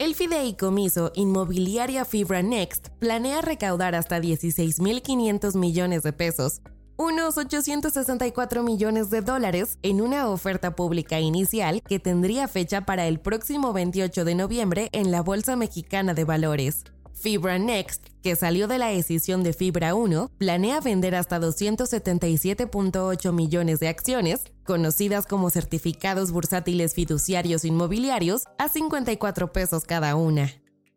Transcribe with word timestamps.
El 0.00 0.16
fideicomiso 0.16 1.12
Inmobiliaria 1.14 2.04
Fibra 2.04 2.42
Next 2.42 2.88
planea 2.98 3.42
recaudar 3.42 3.94
hasta 3.94 4.18
16.500 4.18 5.56
millones 5.56 6.02
de 6.02 6.12
pesos, 6.12 6.62
unos 6.96 7.38
864 7.38 8.64
millones 8.64 9.10
de 9.10 9.20
dólares 9.20 9.78
en 9.82 10.00
una 10.00 10.28
oferta 10.28 10.74
pública 10.74 11.20
inicial 11.20 11.80
que 11.80 12.00
tendría 12.00 12.48
fecha 12.48 12.80
para 12.80 13.06
el 13.06 13.20
próximo 13.20 13.72
28 13.72 14.24
de 14.24 14.34
noviembre 14.34 14.88
en 14.90 15.12
la 15.12 15.22
Bolsa 15.22 15.54
Mexicana 15.54 16.12
de 16.12 16.24
Valores. 16.24 16.82
Fibra 17.14 17.58
Next, 17.58 18.08
que 18.22 18.36
salió 18.36 18.68
de 18.68 18.78
la 18.78 18.88
decisión 18.88 19.42
de 19.42 19.52
Fibra 19.52 19.94
1, 19.94 20.30
planea 20.36 20.80
vender 20.80 21.14
hasta 21.14 21.40
277.8 21.40 23.32
millones 23.32 23.80
de 23.80 23.88
acciones, 23.88 24.42
conocidas 24.64 25.26
como 25.26 25.48
certificados 25.50 26.32
bursátiles 26.32 26.94
fiduciarios 26.94 27.64
inmobiliarios, 27.64 28.44
a 28.58 28.68
54 28.68 29.52
pesos 29.52 29.84
cada 29.84 30.16
una. 30.16 30.50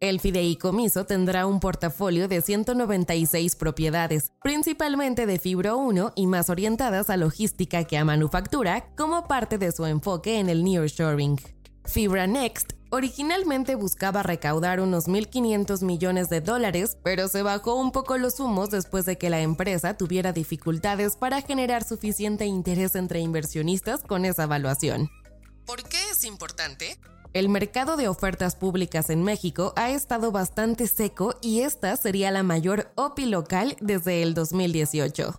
El 0.00 0.18
fideicomiso 0.18 1.04
tendrá 1.04 1.46
un 1.46 1.60
portafolio 1.60 2.26
de 2.26 2.40
196 2.40 3.54
propiedades, 3.56 4.32
principalmente 4.42 5.26
de 5.26 5.38
Fibra 5.38 5.74
1 5.74 6.12
y 6.16 6.26
más 6.26 6.48
orientadas 6.48 7.10
a 7.10 7.18
logística 7.18 7.84
que 7.84 7.98
a 7.98 8.04
manufactura, 8.04 8.90
como 8.96 9.28
parte 9.28 9.58
de 9.58 9.72
su 9.72 9.84
enfoque 9.84 10.38
en 10.38 10.48
el 10.48 10.64
nearshoring. 10.64 11.38
Fibra 11.84 12.26
Next 12.26 12.79
originalmente 12.90 13.74
buscaba 13.74 14.22
recaudar 14.22 14.80
unos 14.80 15.06
1.500 15.08 15.82
millones 15.82 16.28
de 16.28 16.40
dólares, 16.40 16.98
pero 17.02 17.28
se 17.28 17.42
bajó 17.42 17.76
un 17.76 17.92
poco 17.92 18.18
los 18.18 18.40
humos 18.40 18.70
después 18.70 19.06
de 19.06 19.16
que 19.16 19.30
la 19.30 19.40
empresa 19.40 19.96
tuviera 19.96 20.32
dificultades 20.32 21.16
para 21.16 21.40
generar 21.40 21.84
suficiente 21.84 22.46
interés 22.46 22.94
entre 22.94 23.20
inversionistas 23.20 24.02
con 24.02 24.24
esa 24.24 24.44
evaluación. 24.44 25.10
¿Por 25.64 25.84
qué 25.84 25.98
es 26.10 26.24
importante? 26.24 26.98
El 27.32 27.48
mercado 27.48 27.96
de 27.96 28.08
ofertas 28.08 28.56
públicas 28.56 29.08
en 29.08 29.22
México 29.22 29.72
ha 29.76 29.90
estado 29.90 30.32
bastante 30.32 30.88
seco 30.88 31.36
y 31.40 31.60
esta 31.60 31.96
sería 31.96 32.32
la 32.32 32.42
mayor 32.42 32.90
OPI 32.96 33.26
local 33.26 33.76
desde 33.80 34.22
el 34.22 34.34
2018. 34.34 35.32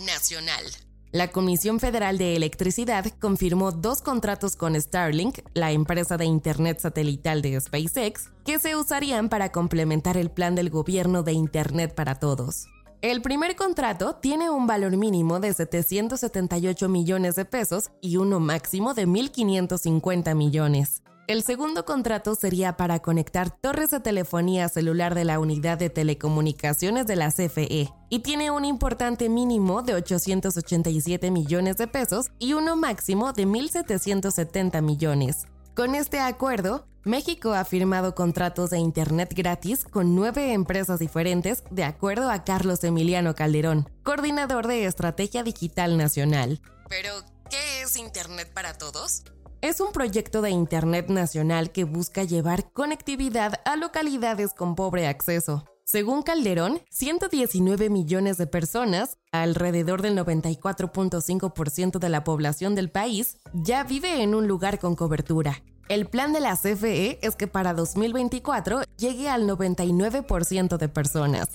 Nacional. 0.00 0.64
La 1.12 1.32
Comisión 1.32 1.80
Federal 1.80 2.18
de 2.18 2.36
Electricidad 2.36 3.04
confirmó 3.18 3.72
dos 3.72 4.00
contratos 4.00 4.54
con 4.54 4.80
Starlink, 4.80 5.40
la 5.54 5.72
empresa 5.72 6.16
de 6.16 6.24
Internet 6.24 6.78
satelital 6.78 7.42
de 7.42 7.60
SpaceX, 7.60 8.30
que 8.44 8.60
se 8.60 8.76
usarían 8.76 9.28
para 9.28 9.50
complementar 9.50 10.16
el 10.16 10.30
plan 10.30 10.54
del 10.54 10.70
gobierno 10.70 11.24
de 11.24 11.32
Internet 11.32 11.96
para 11.96 12.14
todos. 12.14 12.68
El 13.02 13.22
primer 13.22 13.56
contrato 13.56 14.18
tiene 14.22 14.50
un 14.50 14.68
valor 14.68 14.96
mínimo 14.96 15.40
de 15.40 15.52
778 15.52 16.88
millones 16.88 17.34
de 17.34 17.44
pesos 17.44 17.90
y 18.00 18.16
uno 18.16 18.38
máximo 18.38 18.94
de 18.94 19.08
1.550 19.08 20.36
millones. 20.36 21.02
El 21.30 21.44
segundo 21.44 21.84
contrato 21.84 22.34
sería 22.34 22.76
para 22.76 22.98
conectar 22.98 23.56
torres 23.56 23.90
de 23.90 24.00
telefonía 24.00 24.68
celular 24.68 25.14
de 25.14 25.24
la 25.24 25.38
unidad 25.38 25.78
de 25.78 25.88
telecomunicaciones 25.88 27.06
de 27.06 27.14
la 27.14 27.30
CFE 27.30 27.88
y 28.08 28.18
tiene 28.18 28.50
un 28.50 28.64
importante 28.64 29.28
mínimo 29.28 29.82
de 29.82 29.94
887 29.94 31.30
millones 31.30 31.76
de 31.76 31.86
pesos 31.86 32.32
y 32.40 32.54
uno 32.54 32.74
máximo 32.74 33.32
de 33.32 33.46
1.770 33.46 34.82
millones. 34.82 35.46
Con 35.76 35.94
este 35.94 36.18
acuerdo, 36.18 36.88
México 37.04 37.52
ha 37.52 37.64
firmado 37.64 38.16
contratos 38.16 38.70
de 38.70 38.78
Internet 38.78 39.32
gratis 39.32 39.84
con 39.84 40.16
nueve 40.16 40.52
empresas 40.52 40.98
diferentes, 40.98 41.62
de 41.70 41.84
acuerdo 41.84 42.28
a 42.28 42.42
Carlos 42.42 42.82
Emiliano 42.82 43.36
Calderón, 43.36 43.88
coordinador 44.02 44.66
de 44.66 44.84
Estrategia 44.84 45.44
Digital 45.44 45.96
Nacional. 45.96 46.60
Pero, 46.88 47.12
¿qué 47.48 47.82
es 47.82 47.96
Internet 47.96 48.50
para 48.52 48.76
todos? 48.76 49.22
Es 49.62 49.78
un 49.80 49.92
proyecto 49.92 50.40
de 50.40 50.48
Internet 50.48 51.10
nacional 51.10 51.70
que 51.70 51.84
busca 51.84 52.24
llevar 52.24 52.72
conectividad 52.72 53.60
a 53.66 53.76
localidades 53.76 54.54
con 54.54 54.74
pobre 54.74 55.06
acceso. 55.06 55.66
Según 55.84 56.22
Calderón, 56.22 56.80
119 56.88 57.90
millones 57.90 58.38
de 58.38 58.46
personas, 58.46 59.18
alrededor 59.32 60.00
del 60.00 60.16
94.5% 60.16 61.98
de 61.98 62.08
la 62.08 62.24
población 62.24 62.74
del 62.74 62.90
país, 62.90 63.36
ya 63.52 63.84
vive 63.84 64.22
en 64.22 64.34
un 64.34 64.48
lugar 64.48 64.78
con 64.78 64.96
cobertura. 64.96 65.62
El 65.90 66.06
plan 66.06 66.32
de 66.32 66.40
la 66.40 66.56
CFE 66.56 67.18
es 67.20 67.36
que 67.36 67.46
para 67.46 67.74
2024 67.74 68.80
llegue 68.96 69.28
al 69.28 69.46
99% 69.46 70.78
de 70.78 70.88
personas. 70.88 71.48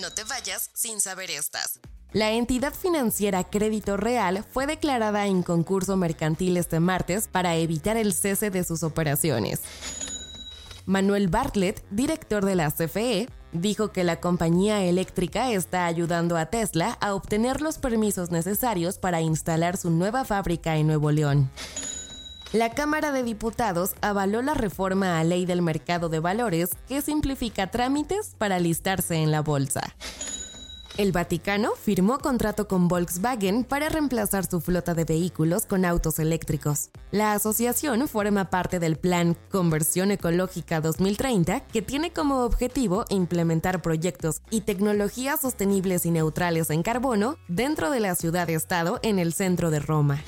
No 0.00 0.10
te 0.10 0.24
vayas 0.24 0.70
sin 0.72 1.02
saber 1.02 1.30
estas. 1.30 1.80
La 2.12 2.32
entidad 2.32 2.74
financiera 2.74 3.42
Crédito 3.42 3.96
Real 3.96 4.44
fue 4.50 4.66
declarada 4.66 5.26
en 5.26 5.42
concurso 5.42 5.96
mercantil 5.96 6.58
este 6.58 6.78
martes 6.78 7.26
para 7.26 7.56
evitar 7.56 7.96
el 7.96 8.12
cese 8.12 8.50
de 8.50 8.64
sus 8.64 8.82
operaciones. 8.82 9.62
Manuel 10.84 11.28
Bartlett, 11.28 11.82
director 11.90 12.44
de 12.44 12.54
la 12.54 12.70
CFE, 12.70 13.28
dijo 13.52 13.92
que 13.92 14.04
la 14.04 14.20
compañía 14.20 14.84
eléctrica 14.84 15.52
está 15.52 15.86
ayudando 15.86 16.36
a 16.36 16.46
Tesla 16.46 16.98
a 17.00 17.14
obtener 17.14 17.62
los 17.62 17.78
permisos 17.78 18.30
necesarios 18.30 18.98
para 18.98 19.22
instalar 19.22 19.78
su 19.78 19.90
nueva 19.90 20.26
fábrica 20.26 20.76
en 20.76 20.88
Nuevo 20.88 21.12
León. 21.12 21.50
La 22.52 22.74
Cámara 22.74 23.12
de 23.12 23.22
Diputados 23.22 23.94
avaló 24.02 24.42
la 24.42 24.52
reforma 24.52 25.18
a 25.18 25.24
ley 25.24 25.46
del 25.46 25.62
mercado 25.62 26.10
de 26.10 26.20
valores 26.20 26.70
que 26.86 27.00
simplifica 27.00 27.70
trámites 27.70 28.34
para 28.36 28.58
listarse 28.58 29.16
en 29.16 29.30
la 29.30 29.40
bolsa. 29.40 29.94
El 30.98 31.10
Vaticano 31.10 31.70
firmó 31.74 32.18
contrato 32.18 32.68
con 32.68 32.86
Volkswagen 32.86 33.64
para 33.64 33.88
reemplazar 33.88 34.44
su 34.44 34.60
flota 34.60 34.92
de 34.92 35.04
vehículos 35.04 35.64
con 35.64 35.86
autos 35.86 36.18
eléctricos. 36.18 36.90
La 37.10 37.32
asociación 37.32 38.06
forma 38.08 38.50
parte 38.50 38.78
del 38.78 38.96
Plan 38.96 39.34
Conversión 39.50 40.10
Ecológica 40.10 40.82
2030, 40.82 41.60
que 41.60 41.80
tiene 41.80 42.12
como 42.12 42.44
objetivo 42.44 43.06
implementar 43.08 43.80
proyectos 43.80 44.42
y 44.50 44.62
tecnologías 44.62 45.40
sostenibles 45.40 46.04
y 46.04 46.10
neutrales 46.10 46.68
en 46.68 46.82
carbono 46.82 47.38
dentro 47.48 47.90
de 47.90 48.00
la 48.00 48.14
ciudad-estado 48.14 49.00
en 49.02 49.18
el 49.18 49.32
centro 49.32 49.70
de 49.70 49.80
Roma. 49.80 50.22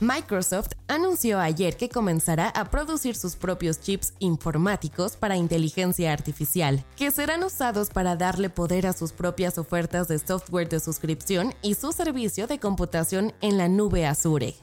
Microsoft 0.00 0.72
anunció 0.88 1.38
ayer 1.38 1.76
que 1.76 1.88
comenzará 1.88 2.48
a 2.48 2.70
producir 2.70 3.14
sus 3.14 3.36
propios 3.36 3.80
chips 3.80 4.14
informáticos 4.18 5.16
para 5.16 5.36
inteligencia 5.36 6.12
artificial, 6.12 6.84
que 6.96 7.10
serán 7.10 7.44
usados 7.44 7.90
para 7.90 8.16
darle 8.16 8.50
poder 8.50 8.86
a 8.86 8.92
sus 8.92 9.12
propias 9.12 9.56
ofertas 9.56 10.08
de 10.08 10.18
software 10.18 10.68
de 10.68 10.80
suscripción 10.80 11.54
y 11.62 11.74
su 11.74 11.92
servicio 11.92 12.46
de 12.46 12.58
computación 12.58 13.32
en 13.40 13.56
la 13.56 13.68
nube 13.68 14.06
Azure. 14.06 14.54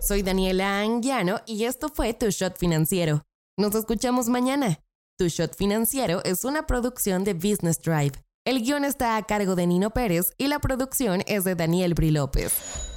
Soy 0.00 0.22
Daniela 0.22 0.80
Anguiano 0.80 1.40
y 1.46 1.64
esto 1.64 1.88
fue 1.88 2.12
Tu 2.12 2.30
Shot 2.30 2.58
Financiero. 2.58 3.22
Nos 3.56 3.74
escuchamos 3.74 4.28
mañana. 4.28 4.80
Tu 5.16 5.28
Shot 5.28 5.54
Financiero 5.56 6.22
es 6.24 6.44
una 6.44 6.66
producción 6.66 7.22
de 7.22 7.34
Business 7.34 7.80
Drive. 7.80 8.12
El 8.44 8.62
guion 8.62 8.84
está 8.84 9.16
a 9.16 9.22
cargo 9.22 9.54
de 9.54 9.66
Nino 9.66 9.90
Pérez 9.90 10.32
y 10.36 10.48
la 10.48 10.58
producción 10.58 11.22
es 11.26 11.44
de 11.44 11.54
Daniel 11.54 11.94
Bri 11.94 12.10
López. 12.10 12.93